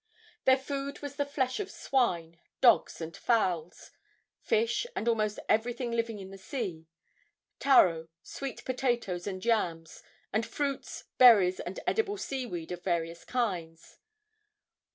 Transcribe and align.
Their 0.45 0.57
food 0.57 1.03
was 1.03 1.15
the 1.17 1.27
flesh 1.27 1.59
of 1.59 1.69
swine, 1.69 2.39
dogs 2.59 3.01
and 3.01 3.15
fowls; 3.15 3.91
fish, 4.39 4.87
and 4.95 5.07
almost 5.07 5.37
everything 5.47 5.91
living 5.91 6.17
in 6.17 6.31
the 6.31 6.39
sea; 6.39 6.87
taro, 7.59 8.07
sweet 8.23 8.65
potatoes 8.65 9.27
and 9.27 9.45
yams, 9.45 10.01
and 10.33 10.43
fruits, 10.43 11.03
berries 11.19 11.59
and 11.59 11.79
edible 11.85 12.17
sea 12.17 12.47
weed 12.47 12.71
of 12.71 12.83
various 12.83 13.23
kinds. 13.23 13.99